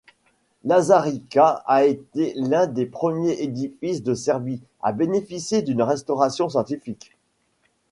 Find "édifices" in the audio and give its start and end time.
3.43-4.01